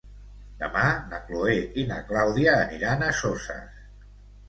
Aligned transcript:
Demà 0.63 0.85
na 1.11 1.19
Chloé 1.27 1.59
i 1.83 1.85
na 1.93 2.01
Clàudia 2.09 2.59
aniran 2.65 3.09
a 3.09 3.15
Soses. 3.23 3.83